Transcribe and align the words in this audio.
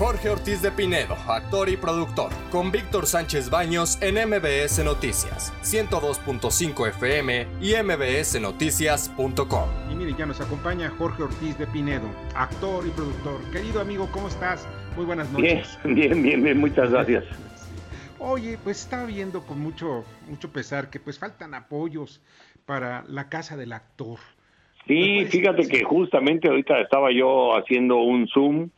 Jorge 0.00 0.30
Ortiz 0.30 0.62
de 0.62 0.70
Pinedo, 0.70 1.14
actor 1.28 1.68
y 1.68 1.76
productor, 1.76 2.32
con 2.50 2.72
Víctor 2.72 3.04
Sánchez 3.04 3.50
Baños 3.50 4.00
en 4.00 4.14
MBS 4.14 4.82
Noticias, 4.82 5.52
102.5 5.62 6.88
FM 6.88 7.46
y 7.60 7.74
mbsnoticias.com. 7.82 9.68
Y 9.92 9.94
mire, 9.94 10.14
ya 10.16 10.24
nos 10.24 10.40
acompaña 10.40 10.88
Jorge 10.88 11.24
Ortiz 11.24 11.58
de 11.58 11.66
Pinedo, 11.66 12.06
actor 12.34 12.86
y 12.86 12.90
productor. 12.92 13.42
Querido 13.52 13.82
amigo, 13.82 14.08
¿cómo 14.10 14.28
estás? 14.28 14.66
Muy 14.96 15.04
buenas 15.04 15.30
noches. 15.32 15.78
Bien, 15.84 15.94
bien, 15.94 16.22
bien, 16.22 16.44
bien 16.44 16.58
muchas 16.58 16.90
gracias. 16.94 17.24
Oye, 18.18 18.56
pues 18.64 18.80
estaba 18.80 19.04
viendo 19.04 19.42
con 19.42 19.60
mucho, 19.60 20.06
mucho 20.30 20.50
pesar 20.50 20.88
que 20.88 20.98
pues 20.98 21.18
faltan 21.18 21.52
apoyos 21.52 22.22
para 22.64 23.04
la 23.06 23.28
casa 23.28 23.54
del 23.58 23.74
actor. 23.74 24.18
Sí, 24.86 25.26
fíjate 25.26 25.68
que 25.68 25.84
justamente 25.84 26.48
ahorita 26.48 26.80
estaba 26.80 27.12
yo 27.12 27.54
haciendo 27.54 27.98
un 27.98 28.26
Zoom 28.28 28.70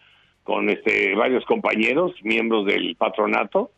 con 0.43 0.69
este 0.71 1.15
varios 1.15 1.45
compañeros, 1.45 2.13
miembros 2.23 2.67
del 2.67 2.97
patronato, 2.97 3.71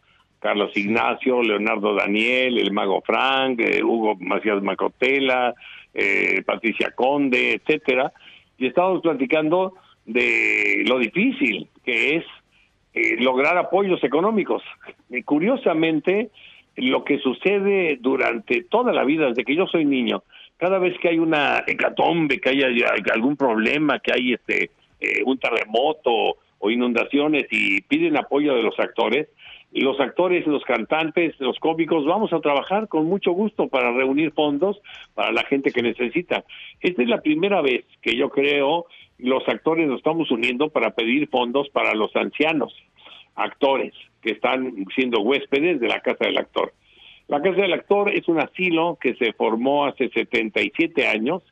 Carlos 0.44 0.76
Ignacio, 0.76 1.42
Leonardo 1.42 1.94
Daniel, 1.94 2.58
el 2.58 2.70
Mago 2.70 3.00
Frank, 3.00 3.60
eh, 3.60 3.82
Hugo 3.82 4.14
Macías 4.20 4.62
Macotela, 4.62 5.54
eh, 5.94 6.42
Patricia 6.44 6.90
Conde, 6.90 7.54
etcétera, 7.54 8.12
y 8.58 8.66
estábamos 8.66 9.00
platicando 9.00 9.74
de 10.04 10.84
lo 10.86 10.98
difícil 10.98 11.68
que 11.82 12.16
es 12.16 12.24
eh, 12.92 13.16
lograr 13.20 13.56
apoyos 13.56 14.04
económicos. 14.04 14.62
Y 15.08 15.22
curiosamente, 15.22 16.28
lo 16.76 17.04
que 17.04 17.18
sucede 17.20 17.96
durante 17.98 18.64
toda 18.64 18.92
la 18.92 19.04
vida, 19.04 19.28
desde 19.28 19.44
que 19.44 19.56
yo 19.56 19.66
soy 19.66 19.86
niño, 19.86 20.24
cada 20.58 20.78
vez 20.78 20.94
que 20.98 21.08
hay 21.08 21.18
una 21.18 21.64
hecatombe, 21.66 22.38
que 22.38 22.50
hay, 22.50 22.82
algún 23.12 23.36
problema, 23.36 23.98
que 23.98 24.12
hay 24.12 24.34
este 24.34 24.70
un 25.26 25.38
terremoto 25.38 26.38
o 26.58 26.70
inundaciones 26.70 27.46
y 27.50 27.82
piden 27.82 28.16
apoyo 28.16 28.54
de 28.54 28.62
los 28.62 28.78
actores, 28.78 29.28
los 29.72 29.98
actores, 29.98 30.46
los 30.46 30.62
cantantes, 30.64 31.34
los 31.40 31.58
cómicos, 31.58 32.06
vamos 32.06 32.32
a 32.32 32.40
trabajar 32.40 32.86
con 32.88 33.06
mucho 33.06 33.32
gusto 33.32 33.68
para 33.68 33.92
reunir 33.92 34.32
fondos 34.32 34.80
para 35.14 35.32
la 35.32 35.42
gente 35.44 35.72
que 35.72 35.82
necesita. 35.82 36.44
Esta 36.80 37.02
es 37.02 37.08
la 37.08 37.20
primera 37.20 37.60
vez 37.60 37.84
que 38.00 38.16
yo 38.16 38.30
creo 38.30 38.86
los 39.18 39.46
actores 39.48 39.88
nos 39.88 39.98
estamos 39.98 40.30
uniendo 40.30 40.70
para 40.70 40.90
pedir 40.90 41.28
fondos 41.28 41.68
para 41.70 41.94
los 41.94 42.14
ancianos 42.16 42.74
actores 43.36 43.92
que 44.22 44.32
están 44.32 44.86
siendo 44.94 45.20
huéspedes 45.20 45.80
de 45.80 45.88
la 45.88 46.00
Casa 46.00 46.24
del 46.24 46.38
Actor. 46.38 46.72
La 47.28 47.42
Casa 47.42 47.62
del 47.62 47.72
Actor 47.72 48.10
es 48.10 48.28
un 48.28 48.38
asilo 48.38 48.98
que 49.00 49.14
se 49.14 49.32
formó 49.32 49.86
hace 49.86 50.08
77 50.08 51.06
años 51.06 51.42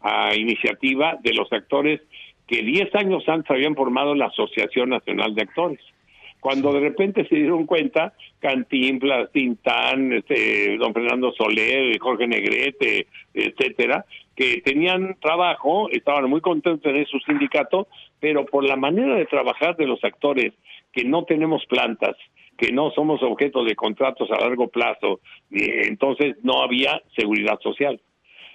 a 0.00 0.34
iniciativa 0.34 1.18
de 1.22 1.34
los 1.34 1.52
actores 1.52 2.00
que 2.46 2.62
10 2.62 2.94
años 2.94 3.28
antes 3.28 3.50
habían 3.50 3.74
formado 3.74 4.14
la 4.14 4.26
Asociación 4.26 4.90
Nacional 4.90 5.34
de 5.34 5.42
Actores. 5.42 5.80
Cuando 6.40 6.72
de 6.72 6.80
repente 6.80 7.26
se 7.26 7.34
dieron 7.34 7.66
cuenta, 7.66 8.12
Cantinflas, 8.38 9.32
Tintán, 9.32 10.12
este, 10.12 10.76
don 10.76 10.94
Fernando 10.94 11.32
Soler, 11.32 11.98
Jorge 11.98 12.28
Negrete, 12.28 13.08
etcétera, 13.34 14.04
que 14.36 14.60
tenían 14.60 15.16
trabajo, 15.20 15.88
estaban 15.90 16.30
muy 16.30 16.40
contentos 16.40 16.82
de 16.82 16.92
tener 16.92 17.08
su 17.08 17.18
sindicato, 17.20 17.88
pero 18.20 18.44
por 18.46 18.64
la 18.64 18.76
manera 18.76 19.16
de 19.16 19.26
trabajar 19.26 19.76
de 19.76 19.86
los 19.86 20.04
actores, 20.04 20.52
que 20.92 21.04
no 21.04 21.24
tenemos 21.24 21.64
plantas, 21.66 22.16
que 22.56 22.70
no 22.70 22.90
somos 22.92 23.22
objeto 23.22 23.64
de 23.64 23.74
contratos 23.74 24.30
a 24.30 24.40
largo 24.40 24.68
plazo, 24.68 25.20
entonces 25.50 26.36
no 26.42 26.62
había 26.62 27.02
seguridad 27.16 27.58
social. 27.60 28.00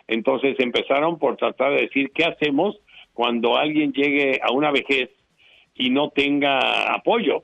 Entonces 0.08 0.56
empezaron 0.60 1.20
por 1.20 1.38
tratar 1.38 1.74
de 1.74 1.82
decir, 1.82 2.12
¿qué 2.14 2.26
hacemos 2.26 2.80
cuando 3.14 3.58
alguien 3.58 3.94
llegue 3.94 4.40
a 4.44 4.52
una 4.52 4.72
vejez 4.72 5.10
y 5.76 5.90
no 5.90 6.10
tenga 6.10 6.94
apoyo. 6.94 7.44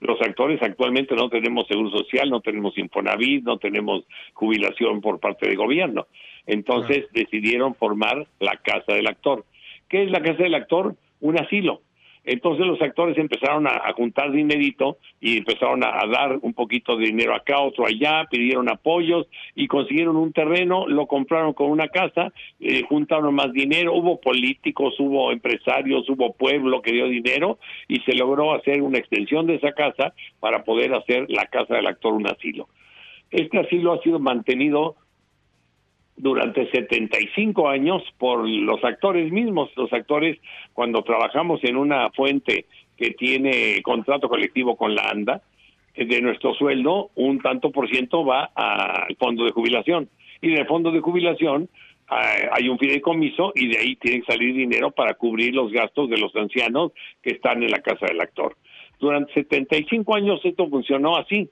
Los 0.00 0.20
actores 0.20 0.62
actualmente 0.62 1.14
no 1.14 1.30
tenemos 1.30 1.66
seguro 1.66 1.90
social, 1.90 2.28
no 2.28 2.40
tenemos 2.40 2.76
Infonavit, 2.76 3.44
no 3.44 3.58
tenemos 3.58 4.04
jubilación 4.34 5.00
por 5.00 5.20
parte 5.20 5.48
del 5.48 5.56
gobierno. 5.56 6.06
Entonces 6.46 7.06
decidieron 7.12 7.74
formar 7.74 8.26
la 8.38 8.56
Casa 8.58 8.92
del 8.92 9.06
Actor. 9.06 9.44
¿Qué 9.88 10.04
es 10.04 10.10
la 10.10 10.20
Casa 10.20 10.42
del 10.42 10.54
Actor? 10.54 10.96
Un 11.20 11.40
asilo 11.40 11.80
entonces 12.26 12.66
los 12.66 12.82
actores 12.82 13.16
empezaron 13.16 13.68
a, 13.68 13.92
juntar 13.94 14.32
dinerito 14.32 14.98
y 15.20 15.38
empezaron 15.38 15.84
a, 15.84 16.04
dar 16.06 16.38
un 16.42 16.52
poquito 16.54 16.96
de 16.96 17.06
dinero 17.06 17.34
acá, 17.34 17.60
otro 17.60 17.86
allá, 17.86 18.26
pidieron 18.28 18.68
apoyos 18.68 19.28
y 19.54 19.68
consiguieron 19.68 20.16
un 20.16 20.32
terreno, 20.32 20.88
lo 20.88 21.06
compraron 21.06 21.52
con 21.52 21.70
una 21.70 21.86
casa, 21.86 22.32
eh, 22.58 22.82
juntaron 22.88 23.32
más 23.32 23.52
dinero, 23.52 23.94
hubo 23.94 24.20
políticos, 24.20 24.94
hubo 24.98 25.30
empresarios, 25.30 26.08
hubo 26.10 26.34
pueblo 26.34 26.82
que 26.82 26.92
dio 26.92 27.06
dinero 27.06 27.58
y 27.86 28.00
se 28.00 28.14
logró 28.14 28.54
hacer 28.54 28.82
una 28.82 28.98
extensión 28.98 29.46
de 29.46 29.54
esa 29.54 29.72
casa 29.72 30.12
para 30.40 30.64
poder 30.64 30.94
hacer 30.94 31.26
la 31.28 31.46
casa 31.46 31.76
del 31.76 31.86
actor 31.86 32.12
un 32.12 32.26
asilo. 32.26 32.68
Este 33.30 33.58
asilo 33.58 33.92
ha 33.92 34.02
sido 34.02 34.18
mantenido 34.18 34.96
durante 36.16 36.70
75 36.70 37.68
años 37.68 38.02
por 38.18 38.48
los 38.48 38.82
actores 38.84 39.30
mismos. 39.30 39.70
Los 39.76 39.92
actores, 39.92 40.38
cuando 40.72 41.02
trabajamos 41.02 41.62
en 41.64 41.76
una 41.76 42.10
fuente 42.10 42.66
que 42.96 43.10
tiene 43.10 43.82
contrato 43.82 44.28
colectivo 44.28 44.76
con 44.76 44.94
la 44.94 45.10
ANDA, 45.10 45.42
eh, 45.94 46.06
de 46.06 46.20
nuestro 46.20 46.54
sueldo, 46.54 47.10
un 47.14 47.40
tanto 47.40 47.70
por 47.70 47.88
ciento 47.88 48.24
va 48.24 48.50
al 48.54 49.16
fondo 49.16 49.44
de 49.44 49.52
jubilación. 49.52 50.08
Y 50.40 50.52
en 50.52 50.58
el 50.58 50.66
fondo 50.66 50.90
de 50.90 51.00
jubilación 51.00 51.68
ah, 52.08 52.34
hay 52.52 52.68
un 52.68 52.78
fideicomiso 52.78 53.52
y 53.54 53.68
de 53.68 53.78
ahí 53.78 53.96
tiene 53.96 54.20
que 54.20 54.32
salir 54.32 54.54
dinero 54.54 54.90
para 54.90 55.14
cubrir 55.14 55.54
los 55.54 55.72
gastos 55.72 56.08
de 56.08 56.18
los 56.18 56.34
ancianos 56.36 56.92
que 57.22 57.30
están 57.30 57.62
en 57.62 57.70
la 57.70 57.80
casa 57.80 58.06
del 58.06 58.20
actor. 58.20 58.56
Durante 58.98 59.34
75 59.34 60.14
años 60.14 60.40
esto 60.44 60.68
funcionó 60.68 61.16
así 61.16 61.50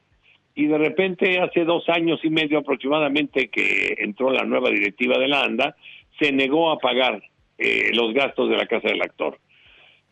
y 0.55 0.67
de 0.67 0.79
repente 0.79 1.41
hace 1.41 1.65
dos 1.65 1.89
años 1.89 2.21
y 2.23 2.31
medio 2.31 2.59
aproximadamente 2.59 3.49
que 3.49 3.97
entró 3.99 4.31
la 4.31 4.45
nueva 4.45 4.71
directiva 4.71 5.19
de 5.19 5.29
la 5.29 5.43
ANDA, 5.43 5.77
se 6.19 6.33
negó 6.33 6.71
a 6.71 6.79
pagar 6.79 7.23
eh, 7.59 7.91
los 7.93 8.15
gastos 8.15 8.49
de 8.49 8.57
la 8.57 8.67
casa 8.67 8.89
del 8.89 9.03
actor. 9.03 9.39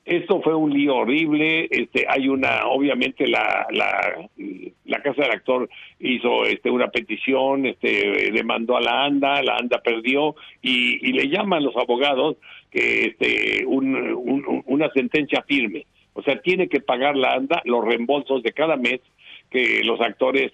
Esto 0.04 0.42
fue 0.42 0.52
un 0.52 0.72
lío 0.72 0.96
horrible, 0.96 1.68
este, 1.70 2.06
hay 2.08 2.28
una, 2.28 2.66
obviamente 2.66 3.28
la, 3.28 3.68
la, 3.70 4.28
la 4.84 5.00
casa 5.00 5.22
del 5.22 5.30
actor 5.30 5.70
hizo 6.00 6.44
este, 6.44 6.70
una 6.70 6.88
petición, 6.88 7.66
este, 7.66 8.32
demandó 8.32 8.76
a 8.76 8.80
la 8.80 9.04
ANDA, 9.04 9.40
la 9.44 9.54
ANDA 9.58 9.80
perdió 9.80 10.34
y, 10.60 11.08
y 11.08 11.12
le 11.12 11.28
llaman 11.28 11.62
los 11.62 11.76
abogados 11.76 12.36
que 12.72 13.04
este, 13.06 13.64
una 13.64 14.90
sentencia 14.92 15.44
firme. 15.46 15.86
O 16.14 16.22
sea, 16.22 16.40
tiene 16.42 16.68
que 16.68 16.80
pagar 16.80 17.16
la 17.16 17.34
ANDA 17.34 17.62
los 17.64 17.84
reembolsos 17.84 18.42
de 18.42 18.52
cada 18.52 18.76
mes 18.76 19.00
que 19.52 19.82
los 19.84 20.00
actores 20.00 20.52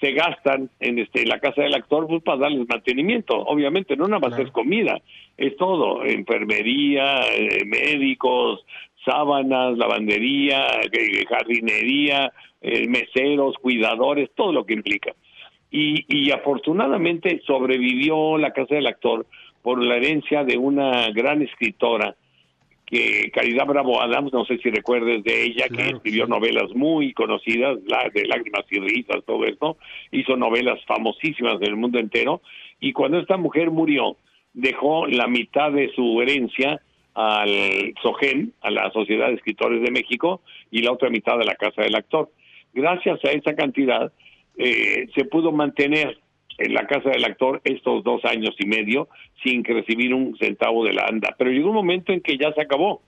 se 0.00 0.12
gastan 0.12 0.70
en 0.80 0.98
este 0.98 1.24
la 1.26 1.38
casa 1.38 1.62
del 1.62 1.74
actor 1.74 2.08
pues 2.08 2.22
para 2.22 2.38
darles 2.38 2.68
mantenimiento 2.68 3.36
obviamente 3.36 3.96
no 3.96 4.08
nada 4.08 4.28
más 4.28 4.38
es 4.38 4.50
comida 4.50 5.00
es 5.36 5.56
todo 5.56 6.04
enfermería 6.04 7.20
eh, 7.32 7.64
médicos 7.64 8.64
sábanas 9.04 9.76
lavandería 9.76 10.66
eh, 10.92 11.24
jardinería 11.28 12.32
eh, 12.60 12.86
meseros 12.86 13.56
cuidadores 13.58 14.30
todo 14.36 14.52
lo 14.52 14.64
que 14.64 14.74
implica. 14.74 15.12
Y, 15.70 16.04
y 16.08 16.30
afortunadamente 16.30 17.42
sobrevivió 17.46 18.38
la 18.38 18.52
casa 18.52 18.74
del 18.74 18.86
actor 18.86 19.26
por 19.62 19.82
la 19.82 19.96
herencia 19.96 20.44
de 20.44 20.58
una 20.58 21.10
gran 21.10 21.42
escritora 21.42 22.14
que 22.86 23.30
Caridad 23.32 23.66
Bravo 23.66 24.02
Adams, 24.02 24.32
no 24.32 24.44
sé 24.44 24.58
si 24.58 24.70
recuerdes 24.70 25.24
de 25.24 25.44
ella, 25.44 25.68
que 25.68 25.90
escribió 25.90 26.26
novelas 26.26 26.70
muy 26.74 27.12
conocidas, 27.12 27.78
la 27.86 28.10
de 28.12 28.26
Lágrimas 28.26 28.64
y 28.70 28.80
Risas, 28.80 29.24
todo 29.26 29.44
esto, 29.44 29.78
hizo 30.10 30.36
novelas 30.36 30.84
famosísimas 30.86 31.58
del 31.58 31.76
mundo 31.76 31.98
entero, 31.98 32.42
y 32.80 32.92
cuando 32.92 33.18
esta 33.18 33.36
mujer 33.36 33.70
murió, 33.70 34.16
dejó 34.52 35.06
la 35.06 35.26
mitad 35.26 35.72
de 35.72 35.90
su 35.94 36.20
herencia 36.20 36.82
al 37.14 37.94
SOGEN, 38.02 38.52
a 38.60 38.70
la 38.70 38.90
Sociedad 38.90 39.28
de 39.28 39.34
Escritores 39.34 39.82
de 39.82 39.90
México, 39.90 40.42
y 40.70 40.82
la 40.82 40.92
otra 40.92 41.10
mitad 41.10 41.38
de 41.38 41.44
la 41.44 41.54
Casa 41.54 41.82
del 41.82 41.94
Actor. 41.94 42.30
Gracias 42.74 43.24
a 43.24 43.30
esa 43.30 43.54
cantidad, 43.54 44.12
eh, 44.56 45.08
se 45.14 45.24
pudo 45.24 45.52
mantener 45.52 46.18
en 46.58 46.74
la 46.74 46.86
casa 46.86 47.10
del 47.10 47.24
actor 47.24 47.60
estos 47.64 48.04
dos 48.04 48.24
años 48.24 48.54
y 48.58 48.66
medio 48.66 49.08
sin 49.42 49.64
recibir 49.64 50.14
un 50.14 50.36
centavo 50.38 50.84
de 50.84 50.92
la 50.92 51.06
ANDA. 51.06 51.34
Pero 51.38 51.50
llegó 51.50 51.68
un 51.68 51.74
momento 51.74 52.12
en 52.12 52.20
que 52.20 52.36
ya 52.36 52.52
se 52.52 52.62
acabó 52.62 53.02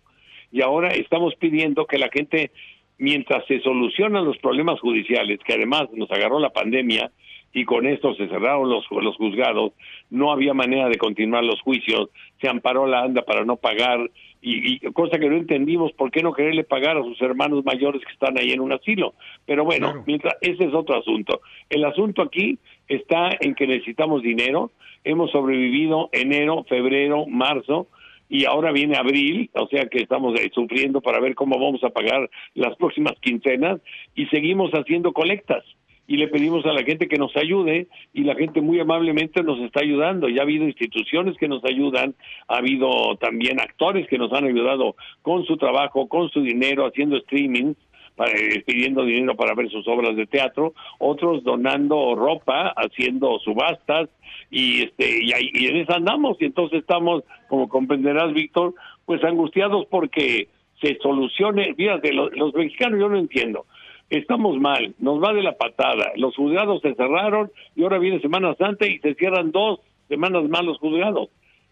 y 0.50 0.62
ahora 0.62 0.88
estamos 0.88 1.34
pidiendo 1.36 1.86
que 1.86 1.98
la 1.98 2.08
gente, 2.12 2.52
mientras 2.98 3.44
se 3.46 3.60
solucionan 3.60 4.24
los 4.24 4.38
problemas 4.38 4.78
judiciales, 4.80 5.40
que 5.44 5.54
además 5.54 5.88
nos 5.92 6.10
agarró 6.10 6.38
la 6.38 6.50
pandemia 6.50 7.10
y 7.52 7.64
con 7.64 7.86
esto 7.86 8.14
se 8.14 8.28
cerraron 8.28 8.68
los, 8.68 8.84
los 8.90 9.16
juzgados, 9.16 9.72
no 10.10 10.32
había 10.32 10.54
manera 10.54 10.88
de 10.88 10.98
continuar 10.98 11.44
los 11.44 11.60
juicios, 11.60 12.10
se 12.40 12.48
amparó 12.48 12.86
la 12.86 13.02
ANDA 13.02 13.22
para 13.22 13.44
no 13.44 13.56
pagar 13.56 14.10
y, 14.46 14.78
cosa 14.92 15.18
que 15.18 15.28
no 15.28 15.36
entendimos 15.36 15.92
por 15.92 16.10
qué 16.10 16.22
no 16.22 16.34
quererle 16.34 16.64
pagar 16.64 16.98
a 16.98 17.02
sus 17.02 17.20
hermanos 17.22 17.64
mayores 17.64 18.02
que 18.04 18.12
están 18.12 18.38
ahí 18.38 18.52
en 18.52 18.60
un 18.60 18.72
asilo. 18.72 19.14
Pero 19.46 19.64
bueno, 19.64 20.04
mientras 20.06 20.34
ese 20.40 20.64
es 20.64 20.74
otro 20.74 20.98
asunto. 20.98 21.40
El 21.70 21.84
asunto 21.84 22.22
aquí 22.22 22.58
está 22.88 23.30
en 23.40 23.54
que 23.54 23.66
necesitamos 23.66 24.22
dinero. 24.22 24.70
Hemos 25.04 25.30
sobrevivido 25.30 26.08
enero, 26.12 26.64
febrero, 26.68 27.26
marzo 27.26 27.88
y 28.28 28.46
ahora 28.46 28.72
viene 28.72 28.96
abril, 28.96 29.50
o 29.52 29.66
sea 29.68 29.86
que 29.86 29.98
estamos 29.98 30.38
eh, 30.40 30.50
sufriendo 30.52 31.00
para 31.00 31.20
ver 31.20 31.34
cómo 31.34 31.58
vamos 31.58 31.84
a 31.84 31.90
pagar 31.90 32.30
las 32.54 32.74
próximas 32.76 33.14
quincenas 33.20 33.80
y 34.14 34.26
seguimos 34.26 34.72
haciendo 34.72 35.12
colectas 35.12 35.62
y 36.06 36.16
le 36.16 36.28
pedimos 36.28 36.64
a 36.66 36.72
la 36.72 36.82
gente 36.82 37.08
que 37.08 37.16
nos 37.16 37.34
ayude 37.36 37.86
y 38.12 38.24
la 38.24 38.34
gente 38.34 38.60
muy 38.60 38.78
amablemente 38.78 39.42
nos 39.42 39.58
está 39.60 39.80
ayudando. 39.80 40.28
Ya 40.28 40.40
ha 40.40 40.44
habido 40.44 40.64
instituciones 40.64 41.36
que 41.38 41.48
nos 41.48 41.64
ayudan, 41.64 42.14
ha 42.48 42.58
habido 42.58 43.16
también 43.16 43.58
actores 43.60 44.06
que 44.08 44.18
nos 44.18 44.32
han 44.32 44.44
ayudado 44.44 44.96
con 45.22 45.44
su 45.44 45.56
trabajo, 45.56 46.08
con 46.08 46.28
su 46.30 46.42
dinero, 46.42 46.86
haciendo 46.86 47.16
streaming, 47.16 47.74
eh, 48.18 48.62
pidiendo 48.66 49.04
dinero 49.04 49.34
para 49.34 49.54
ver 49.54 49.70
sus 49.70 49.86
obras 49.88 50.16
de 50.16 50.26
teatro, 50.26 50.74
otros 50.98 51.42
donando 51.44 52.14
ropa, 52.14 52.72
haciendo 52.76 53.38
subastas 53.40 54.08
y 54.50 54.82
este 54.82 55.24
y, 55.24 55.66
en 55.66 55.76
eso 55.76 55.94
andamos 55.94 56.36
y 56.40 56.44
entonces 56.46 56.80
estamos, 56.80 57.24
como 57.48 57.68
comprenderás, 57.68 58.32
Víctor, 58.32 58.74
pues 59.04 59.22
angustiados 59.24 59.86
porque 59.86 60.48
se 60.80 60.96
solucione. 61.02 61.74
Fíjate, 61.74 62.12
los, 62.12 62.32
los 62.36 62.54
mexicanos 62.54 63.00
yo 63.00 63.08
no 63.08 63.18
entiendo 63.18 63.66
estamos 64.10 64.58
mal, 64.58 64.94
nos 64.98 65.22
va 65.22 65.32
de 65.32 65.42
la 65.42 65.56
patada, 65.56 66.12
los 66.16 66.36
juzgados 66.36 66.82
se 66.82 66.94
cerraron 66.94 67.50
y 67.74 67.82
ahora 67.82 67.98
viene 67.98 68.20
Semana 68.20 68.54
Santa 68.56 68.86
y 68.86 68.98
se 68.98 69.14
cierran 69.14 69.50
dos 69.50 69.80
semanas 70.08 70.44
más 70.48 70.64
los 70.64 70.78
juzgados. 70.78 71.30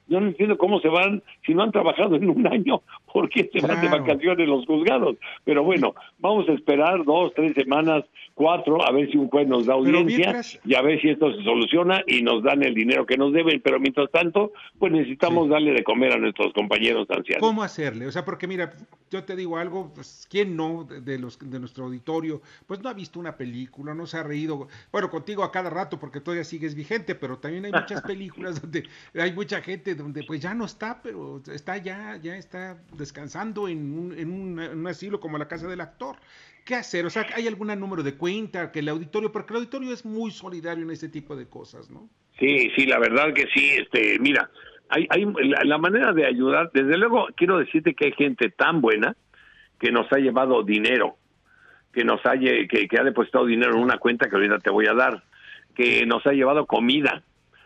Yo 0.08 0.20
no 0.20 0.28
entiendo 0.28 0.58
cómo 0.58 0.80
se 0.80 0.88
van, 0.88 1.22
si 1.46 1.54
no 1.54 1.62
han 1.62 1.72
trabajado 1.72 2.16
en 2.16 2.28
un 2.28 2.46
año, 2.46 2.82
¿por 3.12 3.28
qué 3.28 3.48
se 3.52 3.66
van 3.66 3.80
de 3.80 3.88
vacaciones 3.88 4.48
los 4.48 4.66
juzgados? 4.66 5.16
Pero 5.44 5.62
bueno, 5.62 5.94
vamos 6.18 6.48
a 6.48 6.52
esperar 6.52 7.04
dos, 7.04 7.32
tres 7.34 7.54
semanas, 7.54 8.04
cuatro, 8.34 8.84
a 8.86 8.90
ver 8.92 9.10
si 9.10 9.16
un 9.16 9.28
juez 9.28 9.46
nos 9.46 9.66
da 9.66 9.74
audiencia 9.74 10.40
y 10.64 10.74
a 10.74 10.82
ver 10.82 11.00
si 11.00 11.10
esto 11.10 11.32
se 11.34 11.42
soluciona 11.42 12.02
y 12.06 12.22
nos 12.22 12.42
dan 12.42 12.62
el 12.62 12.74
dinero 12.74 13.06
que 13.06 13.16
nos 13.16 13.32
deben. 13.32 13.60
Pero 13.60 13.78
mientras 13.78 14.10
tanto, 14.10 14.52
pues 14.78 14.92
necesitamos 14.92 15.48
darle 15.48 15.72
de 15.72 15.84
comer 15.84 16.12
a 16.12 16.18
nuestros 16.18 16.52
compañeros 16.52 17.08
ancianos. 17.10 17.40
¿Cómo 17.40 17.62
hacerle? 17.62 18.06
O 18.06 18.12
sea, 18.12 18.24
porque 18.24 18.46
mira, 18.46 18.72
yo 19.10 19.24
te 19.24 19.36
digo 19.36 19.58
algo, 19.58 19.92
pues, 19.94 20.26
¿quién 20.28 20.56
no 20.56 20.84
de, 20.84 21.18
los 21.18 21.38
de 21.38 21.60
nuestro 21.60 21.84
auditorio? 21.84 22.40
Pues 22.66 22.80
no 22.80 22.88
ha 22.88 22.94
visto 22.94 23.20
una 23.20 23.36
película, 23.36 23.94
no 23.94 24.06
se 24.06 24.16
ha 24.16 24.22
reído. 24.22 24.68
Bueno, 24.90 25.10
contigo 25.10 25.44
a 25.44 25.52
cada 25.52 25.70
rato 25.70 25.98
porque 25.98 26.20
todavía 26.20 26.44
sigues 26.44 26.74
vigente, 26.74 27.14
pero 27.14 27.38
también 27.38 27.66
hay 27.66 27.72
muchas 27.72 28.00
películas 28.02 28.60
donde 28.60 28.88
hay 29.14 29.32
mucha 29.32 29.60
gente 29.60 29.91
donde 29.94 30.24
pues 30.24 30.40
ya 30.40 30.54
no 30.54 30.64
está, 30.64 31.00
pero 31.02 31.42
está 31.52 31.76
ya, 31.76 32.16
ya 32.22 32.36
está 32.36 32.78
descansando 32.96 33.68
en 33.68 33.98
un, 33.98 34.18
en 34.18 34.30
un, 34.30 34.86
asilo 34.86 35.20
como 35.20 35.38
la 35.38 35.48
casa 35.48 35.68
del 35.68 35.80
actor. 35.80 36.16
¿Qué 36.64 36.74
hacer? 36.74 37.06
O 37.06 37.10
sea, 37.10 37.26
¿hay 37.34 37.46
algún 37.46 37.68
número 37.78 38.02
de 38.02 38.14
cuenta 38.14 38.70
que 38.70 38.80
el 38.80 38.88
auditorio, 38.88 39.32
porque 39.32 39.52
el 39.52 39.58
auditorio 39.58 39.92
es 39.92 40.04
muy 40.04 40.30
solidario 40.30 40.84
en 40.84 40.90
este 40.90 41.08
tipo 41.08 41.34
de 41.34 41.48
cosas, 41.48 41.90
¿no? 41.90 42.08
Sí, 42.38 42.70
sí, 42.76 42.86
la 42.86 42.98
verdad 42.98 43.32
que 43.34 43.46
sí. 43.54 43.70
Este, 43.78 44.18
mira, 44.20 44.50
hay, 44.88 45.06
hay 45.10 45.24
la, 45.64 45.78
manera 45.78 46.12
de 46.12 46.26
ayudar. 46.26 46.70
Desde 46.72 46.96
luego, 46.98 47.28
quiero 47.36 47.58
decirte 47.58 47.94
que 47.94 48.06
hay 48.06 48.12
gente 48.12 48.50
tan 48.50 48.80
buena 48.80 49.16
que 49.80 49.90
nos 49.90 50.10
ha 50.12 50.18
llevado 50.18 50.62
dinero, 50.62 51.16
que 51.92 52.04
nos 52.04 52.24
ha, 52.24 52.38
que, 52.38 52.66
que 52.66 53.00
ha 53.00 53.04
depositado 53.04 53.46
dinero 53.46 53.74
en 53.74 53.82
una 53.82 53.98
cuenta 53.98 54.28
que 54.28 54.36
ahorita 54.36 54.58
te 54.58 54.70
voy 54.70 54.86
a 54.86 54.94
dar, 54.94 55.22
que 55.74 56.06
nos 56.06 56.26
ha 56.26 56.32
llevado 56.32 56.66
comida, 56.66 57.22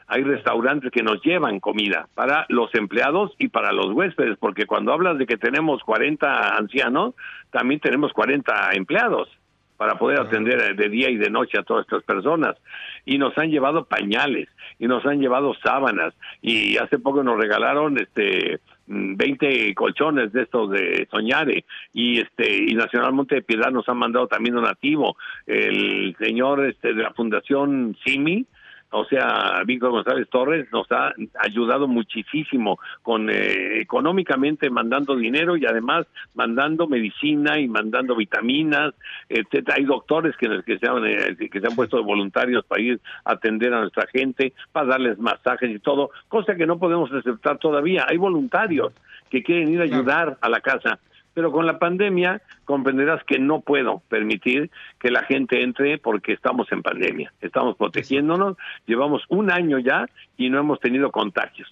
hay 0.09 0.23
restaurantes 0.23 0.91
que 0.91 1.03
nos 1.03 1.21
llevan 1.23 1.61
comida 1.61 2.09
para 2.15 2.47
los 2.49 2.75
empleados 2.75 3.33
y 3.39 3.49
para 3.49 3.73
los 3.73 3.93
huéspedes, 3.93 4.39
porque 4.39 4.67
cuando 4.67 4.93
hablas 4.93 5.19
de 5.19 5.27
que 5.27 5.37
tenemos 5.37 5.83
40 5.83 6.57
ancianos, 6.57 7.15
también 7.51 7.81
tenemos 7.81 8.13
40 8.13 8.71
empleados 8.75 9.29
para 9.77 9.99
poder 9.99 10.21
atender 10.21 10.75
de 10.75 10.89
día 10.89 11.11
y 11.11 11.17
de 11.17 11.31
noche 11.31 11.59
a 11.59 11.63
todas 11.63 11.85
estas 11.85 12.03
personas. 12.05 12.57
Y 13.05 13.19
nos 13.19 13.37
han 13.37 13.51
llevado 13.51 13.85
pañales, 13.85 14.49
y 14.79 14.87
nos 14.87 15.05
han 15.05 15.21
llevado 15.21 15.55
sábanas, 15.63 16.15
y 16.41 16.77
hace 16.79 16.99
poco 16.99 17.23
nos 17.23 17.39
regalaron 17.39 17.99
este 17.99 18.61
20 18.87 19.75
colchones 19.75 20.33
de 20.33 20.43
estos 20.43 20.71
de 20.71 21.09
Soñare 21.11 21.65
y 21.93 22.21
este 22.21 22.65
y 22.69 22.75
Nacional 22.75 23.13
Monte 23.13 23.37
de 23.37 23.43
Piedad 23.43 23.73
nos 23.73 23.89
han 23.89 23.97
mandado 23.97 24.29
también 24.29 24.55
donativo 24.55 25.17
el 25.45 26.15
señor 26.21 26.65
este 26.65 26.95
de 26.95 27.03
la 27.03 27.13
Fundación 27.13 27.97
Simi 28.05 28.47
o 28.91 29.05
sea, 29.05 29.63
Víctor 29.67 29.91
González 29.91 30.29
Torres 30.31 30.67
nos 30.73 30.91
ha 30.93 31.13
ayudado 31.41 31.89
muchísimo 31.89 32.79
con 33.03 33.29
eh, 33.29 33.81
económicamente 33.81 34.71
mandando 34.71 35.17
dinero 35.17 35.57
y 35.57 35.67
además 35.67 36.07
mandando 36.35 36.87
medicina 36.87 37.59
y 37.59 37.69
mandando 37.69 38.15
vitaminas, 38.15 38.95
etcétera. 39.29 39.77
Hay 39.79 39.85
doctores 39.85 40.37
que, 40.37 40.63
que, 40.65 40.79
se 40.79 40.87
han, 40.87 41.05
eh, 41.05 41.37
que 41.51 41.61
se 41.61 41.67
han 41.67 41.75
puesto 41.75 42.03
voluntarios 42.03 42.65
para 42.65 42.81
ir 42.81 43.01
a 43.25 43.33
atender 43.33 43.75
a 43.75 43.81
nuestra 43.81 44.07
gente, 44.07 44.53
para 44.73 44.87
darles 44.87 45.19
masajes 45.19 45.71
y 45.71 45.79
todo, 45.81 46.11
cosa 46.29 46.55
que 46.55 46.67
no 46.67 46.79
podemos 46.79 47.13
aceptar 47.13 47.59
todavía. 47.59 48.07
Hay 48.09 48.19
voluntarios 48.19 48.93
que 49.31 49.43
quieren 49.43 49.69
ir 49.69 49.81
a 49.81 49.85
ayudar 49.85 50.39
a 50.41 50.49
la 50.49 50.61
casa 50.61 51.01
pero 51.37 51.53
con 51.53 51.67
la 51.67 51.79
pandemia 51.79 52.41
comprenderás 52.65 53.23
que 53.25 53.39
no 53.39 53.61
puedo 53.61 54.01
permitir 54.09 54.71
que 54.99 55.11
la 55.11 55.23
gente 55.25 55.63
entre 55.63 55.99
porque 55.99 56.33
estamos 56.33 56.67
en 56.73 56.83
pandemia, 56.83 57.31
estamos 57.43 57.77
protegiéndonos, 57.77 58.57
llevamos 58.87 59.23
un 59.29 59.53
año 59.53 59.79
ya 59.79 60.07
y 60.39 60.49
no 60.49 60.59
hemos 60.59 60.81
tenido 60.81 61.11
contagios. 61.11 61.69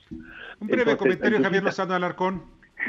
Un 0.60 0.68
breve 0.68 0.98
comentario, 0.98 1.42
Javier 1.42 1.64
Lozano 1.64 1.94
Alarcón. 1.94 2.42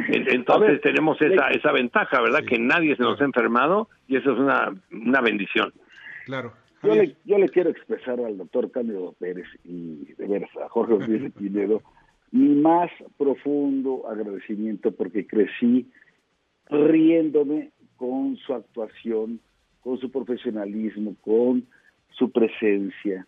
Entonces 0.10 0.82
tenemos 0.82 1.18
esa, 1.22 1.48
esa 1.48 1.72
ventaja, 1.72 2.20
¿verdad? 2.20 2.44
que 2.44 2.60
nadie 2.60 2.98
se 2.98 3.04
nos 3.04 3.22
ha 3.22 3.24
enfermado 3.24 3.88
y 4.10 4.18
eso 4.18 4.34
es 4.34 4.38
una, 4.38 4.76
una 4.92 5.22
bendición. 5.22 5.72
Claro. 6.26 6.52
Yo 6.84 6.94
le, 6.94 7.16
yo 7.24 7.38
le, 7.38 7.48
quiero 7.48 7.70
expresar 7.70 8.20
al 8.20 8.38
doctor 8.38 8.70
Cándido 8.70 9.16
Pérez 9.18 9.48
y 9.64 10.14
de 10.18 10.28
veras 10.28 10.50
a 10.58 10.68
Jorge 10.68 10.96
Ortiz 10.96 11.32
Pinedo 11.40 11.82
mi 12.32 12.54
más 12.54 12.92
profundo 13.18 14.10
agradecimiento 14.10 14.92
porque 14.92 15.26
crecí 15.26 15.90
riéndome 16.70 17.72
con 17.98 18.38
su 18.38 18.54
actuación, 18.54 19.40
con 19.82 20.00
su 20.00 20.12
profesionalismo, 20.12 21.16
con 21.22 21.66
su 22.12 22.32
presencia, 22.32 23.28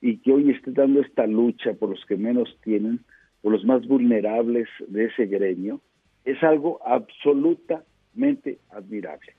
y 0.00 0.18
que 0.18 0.32
hoy 0.32 0.50
esté 0.50 0.70
dando 0.72 1.00
esta 1.00 1.26
lucha 1.26 1.74
por 1.74 1.90
los 1.90 2.04
que 2.06 2.16
menos 2.16 2.56
tienen, 2.62 3.00
por 3.42 3.52
los 3.52 3.64
más 3.64 3.86
vulnerables 3.86 4.68
de 4.86 5.06
ese 5.06 5.26
gremio, 5.26 5.80
es 6.24 6.42
algo 6.42 6.80
absolutamente 6.84 8.58
admirable. 8.70 9.34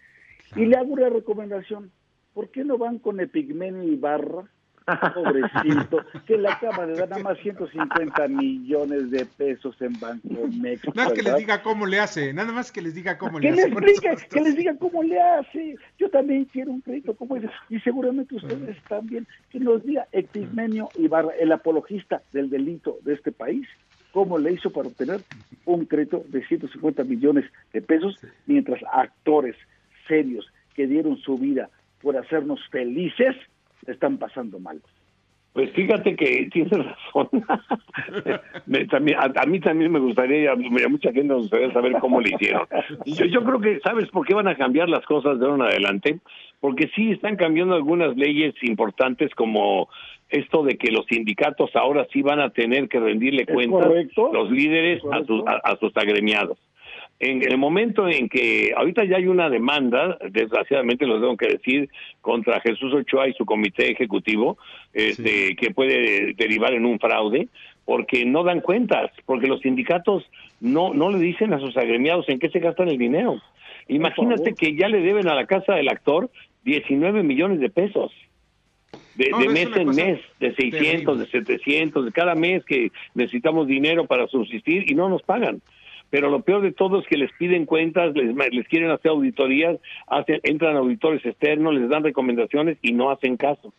Y 0.56 0.66
le 0.66 0.75
hago 0.75 0.94
una 0.94 1.10
recomendación, 1.10 1.92
¿por 2.34 2.50
qué 2.50 2.63
no 2.63 2.78
van 2.78 3.00
con 3.00 3.19
Epigmenio 3.19 3.84
Ibarra 3.84 4.50
pobrecito, 5.14 6.06
que 6.26 6.38
le 6.38 6.50
acaba 6.50 6.86
de 6.86 6.96
dar 6.96 7.10
nada 7.10 7.24
más 7.24 7.38
150 7.40 8.28
millones 8.28 9.12
de 9.12 9.26
pesos 9.26 9.76
en 9.82 10.00
Banco 10.00 10.48
México. 10.60 10.92
No 10.96 11.04
es 11.04 11.14
que 11.14 11.24
les 11.24 11.36
diga 11.38 11.62
cómo 11.62 11.86
le 11.86 12.00
hace, 12.00 12.34
nada 12.34 12.52
más 12.52 12.72
que 12.72 12.82
les 12.82 12.94
diga 12.94 13.18
cómo 13.18 13.40
le 13.40 13.50
hace. 13.50 13.72
que 14.30 14.42
les 14.42 14.56
diga 14.56 14.76
cómo 14.78 15.04
le 15.04 15.20
hace. 15.22 15.76
Yo 15.98 16.10
también 16.10 16.46
quiero 16.46 16.72
un 16.72 16.81
crédito 16.81 17.16
como 17.16 17.36
ese, 17.36 17.50
y 17.69 17.80
seguramente 17.80 18.36
ustedes 18.36 18.78
también. 18.88 19.28
Que 19.50 19.60
nos 19.60 19.84
diga 19.84 20.08
Epigmenio 20.12 20.90
Ibarra, 20.96 21.30
el 21.40 21.52
apologista 21.52 22.22
del 22.31 22.50
delito 22.50 22.98
de 23.04 23.14
este 23.14 23.31
país, 23.31 23.68
cómo 24.12 24.38
le 24.38 24.54
hizo 24.54 24.72
para 24.72 24.88
obtener 24.88 25.22
un 25.66 25.86
crédito 25.86 26.24
de 26.28 26.46
150 26.46 27.04
millones 27.04 27.46
de 27.74 27.81
pesos, 27.81 28.19
mientras 28.46 28.81
actores 28.92 29.56
serios 30.08 30.52
que 30.76 30.88
dieron 30.88 31.18
su 31.18 31.38
vida 31.38 31.69
por 32.02 32.18
hacernos 32.18 32.60
felices, 32.69 33.36
están 33.88 34.18
pasando 34.18 34.59
mal. 34.59 34.81
Pues 35.54 35.71
fíjate 35.71 36.16
que 36.16 36.48
tienes 36.52 36.71
razón. 36.71 37.30
también, 38.90 39.18
a, 39.19 39.45
mí 39.45 39.59
también 39.59 39.92
me 39.92 40.00
gustaría, 40.00 40.52
a, 40.52 40.56
mucha 40.56 41.12
gente 41.12 41.24
nos 41.24 41.42
gustaría 41.44 41.74
saber 41.74 41.94
cómo 42.00 42.21
le 42.21 42.30
hicieron. 42.30 42.68
Yo, 43.06 43.26
yo 43.26 43.44
creo 43.44 43.59
que, 43.59 43.80
¿sabes 43.80 44.09
por 44.09 44.26
qué 44.26 44.36
van 44.36 44.48
a 44.48 44.56
cambiar 44.56 44.90
las 44.90 45.04
cosas 45.06 45.40
de 45.40 45.45
ahora 45.45 45.66
en 45.66 45.71
adelante? 45.71 46.19
Porque 46.59 46.90
sí 46.95 47.12
están 47.12 47.36
cambiando 47.36 47.76
algunas 47.76 48.16
leyes 48.16 48.54
importantes 48.62 49.33
como 49.33 49.90
esto 50.30 50.64
de 50.64 50.78
que 50.78 50.92
los 50.92 51.06
sindicatos 51.07 51.76
ahora 51.76 52.06
sí 52.14 52.21
van 52.21 52.40
a 52.40 52.52
tener 52.52 52.88
que 52.88 53.00
rendirle 53.00 53.48
cuentas 53.48 53.90
los 54.31 54.52
líderes 54.52 55.02
a 55.12 55.24
sus, 55.26 55.44
a 55.48 55.76
sus 55.78 55.98
agremiados 55.98 56.57
en 57.19 57.44
el 57.44 57.57
momento 57.57 58.07
en 58.07 58.30
que 58.30 58.73
ahorita 58.76 59.04
ya 59.04 59.18
hay 59.18 59.28
una 59.28 59.49
demanda, 59.49 60.18
desgraciadamente 60.30 61.06
lo 61.06 61.19
tengo 61.19 61.35
que 61.35 61.49
decir, 61.49 61.90
contra 62.21 62.61
Jesús 62.61 62.94
Ochoa 62.94 63.28
y 63.28 63.33
su 63.33 63.45
comité 63.45 63.92
ejecutivo, 63.92 64.57
este, 64.94 65.56
que 65.57 65.71
puede 65.71 66.33
derivar 66.33 66.73
en 66.73 66.85
un 66.85 66.97
fraude, 66.97 67.49
porque 67.83 68.23
no 68.23 68.44
dan 68.44 68.61
cuentas, 68.61 69.11
porque 69.26 69.47
los 69.47 69.59
sindicatos 69.59 70.23
no, 70.61 70.94
no 70.94 71.09
le 71.09 71.19
dicen 71.19 71.54
a 71.54 71.59
sus 71.59 71.76
agremiados 71.76 72.30
en 72.30 72.40
qué 72.40 72.49
se 72.49 72.59
gastan 72.59 72.88
el 72.88 72.97
dinero. 72.97 73.42
Imagínate 73.90 74.54
que 74.54 74.76
ya 74.76 74.88
le 74.88 75.02
deben 75.02 75.28
a 75.28 75.35
la 75.35 75.45
casa 75.45 75.73
del 75.73 75.90
actor 75.90 76.30
19 76.64 77.23
millones 77.23 77.59
de 77.59 77.69
pesos. 77.69 78.14
De, 79.16 79.49
mes 79.49 79.68
en 79.76 79.90
mes, 79.90 80.19
de 80.40 80.56
600, 80.56 81.19
de 81.19 81.28
700, 81.28 82.06
de 82.06 82.11
cada 82.14 82.35
mes 82.35 82.64
que 82.64 82.90
necesitamos 83.16 83.68
dinero 83.68 84.06
para 84.06 84.28
subsistir 84.28 84.90
y 84.90 84.95
no 84.95 85.09
nos 85.09 85.21
pagan 85.23 85.61
pero 86.09 86.30
lo 86.30 86.42
peor 86.42 86.61
de 86.61 86.71
todo 86.71 86.99
es 86.99 87.07
que 87.07 87.18
les 87.18 87.31
piden 87.33 87.66
cuentas, 87.66 88.13
les, 88.16 88.35
les 88.51 88.68
quieren 88.68 88.89
hacer 88.92 89.11
auditorías, 89.11 89.78
hacen, 90.07 90.39
entran 90.44 90.75
auditores 90.75 91.25
externos, 91.25 91.73
les 91.73 91.89
dan 91.89 92.04
recomendaciones 92.04 92.78
y 92.81 92.94
no 92.94 93.11
hacen 93.11 93.37
caso. 93.37 93.73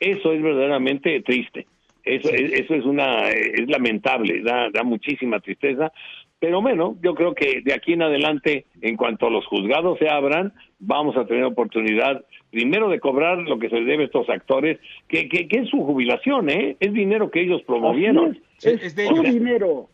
Eso 0.00 0.32
es 0.32 0.42
verdaderamente 0.42 1.20
triste. 1.22 1.66
Eso, 2.04 2.30
eso 2.30 2.74
es 2.74 2.84
una 2.84 3.30
es 3.30 3.68
lamentable, 3.68 4.40
da, 4.42 4.70
da 4.70 4.84
muchísima 4.84 5.40
tristeza, 5.40 5.92
Pero 6.38 6.62
bueno, 6.62 6.96
yo 7.02 7.16
creo 7.16 7.34
que 7.34 7.62
de 7.62 7.74
aquí 7.74 7.94
en 7.94 8.02
adelante, 8.02 8.66
en 8.80 8.96
cuanto 8.96 9.28
los 9.28 9.44
juzgados 9.46 9.98
se 9.98 10.08
abran, 10.08 10.52
vamos 10.78 11.16
a 11.16 11.26
tener 11.26 11.42
oportunidad 11.42 12.24
primero 12.50 12.88
de 12.88 13.00
cobrar 13.00 13.38
lo 13.38 13.58
que 13.58 13.68
se 13.68 13.80
debe 13.80 14.04
a 14.04 14.06
estos 14.06 14.28
actores, 14.30 14.78
que, 15.08 15.28
que, 15.28 15.48
es 15.50 15.68
su 15.68 15.78
jubilación, 15.78 16.48
¿eh? 16.48 16.76
Es 16.78 16.92
dinero 16.92 17.30
que 17.30 17.40
ellos 17.40 17.62
promovieron. 17.66 18.38
Es, 18.62 18.94
de 18.94 19.06
su 19.08 19.22
dinero. 19.22 19.88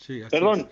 Sí, 0.00 0.22
Perdón. 0.30 0.66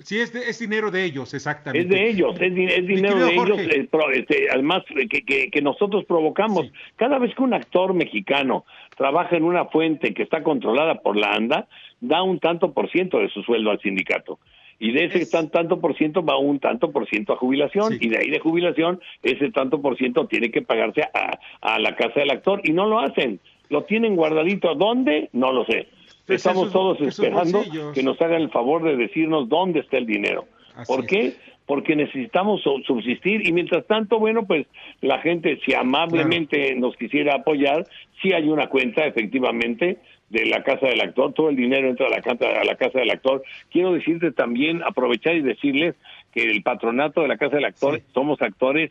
Sí, 0.00 0.18
es, 0.18 0.34
es, 0.34 0.58
dinero 0.58 0.90
de 0.90 1.04
ellos, 1.04 1.32
exactamente. 1.32 1.86
Es 1.86 1.88
de 1.88 2.10
ellos, 2.10 2.36
es, 2.38 2.54
dinero 2.86 3.24
de 3.24 3.32
ellos, 3.32 3.58
eh, 3.58 3.88
este, 4.12 4.48
además 4.52 4.82
que, 5.08 5.50
que, 5.50 5.62
nosotros 5.62 6.04
provocamos. 6.04 6.70
Cada 6.96 7.18
vez 7.18 7.34
que 7.34 7.42
un 7.42 7.54
actor 7.54 7.94
mexicano 7.94 8.66
trabaja 8.94 9.36
en 9.36 9.44
una 9.44 9.64
fuente 9.66 10.12
que 10.12 10.22
está 10.22 10.42
controlada 10.42 10.96
por 10.96 11.16
la 11.16 11.32
ANDA, 11.32 11.66
da 12.00 12.22
un 12.22 12.40
tanto 12.40 12.74
por 12.74 12.90
ciento 12.90 13.20
de 13.20 13.30
su 13.30 13.42
sueldo 13.42 13.70
al 13.70 13.80
sindicato. 13.80 14.38
Y 14.78 14.92
de 14.92 15.06
ese 15.06 15.24
tanto 15.48 15.80
por 15.80 15.96
ciento 15.96 16.22
va 16.22 16.36
un 16.36 16.60
tanto 16.60 16.92
por 16.92 17.08
ciento 17.08 17.32
a 17.32 17.36
jubilación. 17.36 17.96
Y 17.98 18.10
de 18.10 18.18
ahí 18.18 18.28
de 18.28 18.40
jubilación, 18.40 19.00
ese 19.22 19.50
tanto 19.50 19.80
por 19.80 19.96
ciento 19.96 20.26
tiene 20.26 20.50
que 20.50 20.60
pagarse 20.60 21.04
a, 21.14 21.38
a 21.62 21.78
la 21.78 21.96
casa 21.96 22.20
del 22.20 22.30
actor. 22.32 22.60
Y 22.64 22.72
no 22.72 22.86
lo 22.86 23.00
hacen. 23.00 23.40
Lo 23.70 23.84
tienen 23.84 24.14
guardadito. 24.14 24.74
¿Dónde? 24.74 25.30
No 25.32 25.52
lo 25.52 25.64
sé. 25.64 25.88
Pues 26.26 26.44
Estamos 26.44 26.72
todos 26.72 27.00
esperando 27.00 27.62
que 27.94 28.02
nos 28.02 28.20
hagan 28.20 28.42
el 28.42 28.50
favor 28.50 28.82
de 28.82 28.96
decirnos 28.96 29.48
dónde 29.48 29.80
está 29.80 29.96
el 29.96 30.06
dinero. 30.06 30.46
¿Por 30.86 31.06
qué? 31.06 31.34
Porque 31.66 31.94
necesitamos 31.94 32.62
subsistir 32.62 33.46
y 33.46 33.52
mientras 33.52 33.86
tanto, 33.86 34.18
bueno, 34.18 34.44
pues 34.44 34.66
la 35.00 35.20
gente 35.20 35.58
si 35.64 35.74
amablemente 35.74 36.74
nos 36.74 36.96
quisiera 36.96 37.36
apoyar, 37.36 37.86
sí 38.20 38.32
hay 38.32 38.48
una 38.48 38.68
cuenta 38.68 39.06
efectivamente 39.06 39.98
de 40.28 40.46
la 40.46 40.64
casa 40.64 40.86
del 40.88 41.00
actor, 41.00 41.32
todo 41.32 41.50
el 41.50 41.56
dinero 41.56 41.88
entra 41.88 42.06
a 42.06 42.10
la 42.10 42.20
casa, 42.20 42.46
a 42.60 42.64
la 42.64 42.74
casa 42.74 42.98
del 42.98 43.10
actor. 43.10 43.42
Quiero 43.70 43.92
decirte 43.92 44.32
también, 44.32 44.82
aprovechar 44.82 45.36
y 45.36 45.42
decirles 45.42 45.94
que 46.32 46.50
el 46.50 46.62
patronato 46.62 47.22
de 47.22 47.28
la 47.28 47.36
casa 47.36 47.56
del 47.56 47.64
actor 47.64 48.00
somos 48.12 48.42
actores 48.42 48.90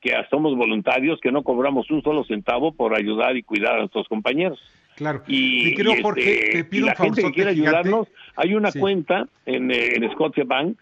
que 0.00 0.12
somos 0.30 0.56
voluntarios, 0.56 1.20
que 1.20 1.32
no 1.32 1.42
cobramos 1.42 1.90
un 1.90 2.02
solo 2.02 2.24
centavo 2.24 2.72
por 2.72 2.94
ayudar 2.94 3.36
y 3.36 3.42
cuidar 3.42 3.74
a 3.74 3.78
nuestros 3.80 4.08
compañeros. 4.08 4.58
Claro. 4.96 5.22
Y, 5.26 5.74
creo, 5.74 5.94
Jorge, 6.02 6.50
te 6.52 6.64
pido 6.64 6.86
la 6.86 6.94
gente 6.94 7.22
que 7.22 7.32
quiera 7.32 7.50
ayudarnos, 7.50 8.08
hay 8.36 8.54
una 8.54 8.70
cuenta 8.72 9.26
en, 9.46 9.70
en 9.70 10.10
Scotia 10.12 10.44
Bank 10.44 10.78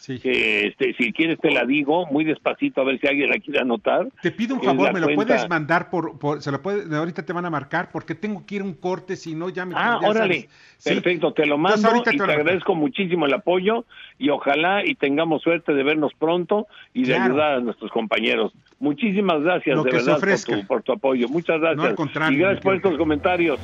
Sí. 0.00 0.18
este, 0.24 0.94
si 0.94 1.12
quieres 1.12 1.38
te 1.40 1.50
la 1.50 1.66
digo 1.66 2.06
muy 2.06 2.24
despacito 2.24 2.80
a 2.80 2.84
ver 2.84 2.98
si 2.98 3.06
alguien 3.06 3.28
la 3.28 3.38
quiere 3.38 3.60
anotar. 3.60 4.08
Te 4.22 4.30
pido 4.30 4.54
un 4.54 4.62
favor, 4.62 4.94
me 4.94 5.00
lo 5.00 5.14
puedes 5.14 5.46
mandar 5.46 5.90
por, 5.90 6.18
por, 6.18 6.40
se 6.40 6.50
lo 6.50 6.62
puede, 6.62 6.96
ahorita 6.96 7.22
te 7.26 7.34
van 7.34 7.44
a 7.44 7.50
marcar 7.50 7.90
porque 7.92 8.14
tengo 8.14 8.46
que 8.46 8.54
ir 8.54 8.62
a 8.62 8.64
un 8.64 8.72
corte, 8.72 9.14
si 9.14 9.34
no 9.34 9.50
ya 9.50 9.66
me 9.66 9.74
Ah, 9.76 10.00
órale. 10.02 10.48
Perfecto, 10.82 11.34
te 11.34 11.44
lo 11.44 11.58
mando 11.58 11.94
y 11.96 12.16
te, 12.16 12.22
agradezco 12.22 12.74
muchísimo 12.74 13.26
el 13.26 13.34
apoyo 13.34 13.84
y 14.18 14.30
ojalá 14.30 14.86
y 14.86 14.94
tengamos 14.94 15.42
suerte 15.42 15.74
de 15.74 15.82
vernos 15.82 16.12
pronto 16.18 16.66
y 16.94 17.04
de 17.04 17.16
ayudar 17.16 17.56
a 17.56 17.60
nuestros 17.60 17.90
compañeros. 17.90 18.54
Muchísimas 18.78 19.42
gracias 19.42 19.84
de 19.84 19.90
verdad 19.90 20.18
por 20.66 20.82
tu, 20.82 20.92
apoyo. 20.92 21.28
Muchas 21.28 21.60
gracias. 21.60 21.94
y 22.30 22.36
gracias 22.36 22.64
por 22.64 22.74
estos 22.74 22.96
comentarios. 22.96 23.60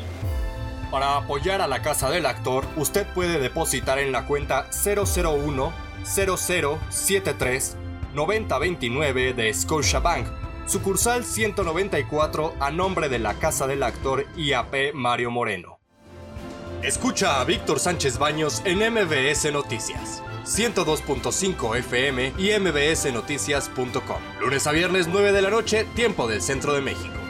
Para 0.90 1.16
apoyar 1.16 1.62
a 1.62 1.66
la 1.66 1.81
casa 1.81 2.11
del 2.11 2.26
actor, 2.26 2.64
usted 2.76 3.07
puede 3.14 3.40
depositar 3.40 3.99
en 3.99 4.12
la 4.12 4.26
cuenta 4.26 4.66
001 4.85 5.86
0073 6.05 7.76
9029 8.15 9.35
de 9.35 9.53
Scotiabank, 9.53 10.26
sucursal 10.67 11.25
194 11.25 12.55
a 12.61 12.71
nombre 12.71 13.09
de 13.09 13.19
la 13.19 13.35
Casa 13.35 13.67
del 13.67 13.83
Actor 13.83 14.26
IAP 14.37 14.95
Mario 14.95 15.31
Moreno. 15.31 15.79
Escucha 16.83 17.41
a 17.41 17.45
Víctor 17.45 17.81
Sánchez 17.81 18.19
Baños 18.19 18.62
en 18.65 18.79
MBS 18.79 19.53
Noticias. 19.53 20.23
102.5 20.45 21.76
FM 21.79 22.35
y 22.38 22.59
mbsnoticias.com. 22.59 24.21
Lunes 24.41 24.67
a 24.67 24.73
viernes 24.73 25.09
9 25.09 25.33
de 25.33 25.43
la 25.43 25.50
noche, 25.50 25.85
tiempo 25.95 26.29
del 26.29 26.41
centro 26.41 26.73
de 26.73 26.83
México. 26.83 27.25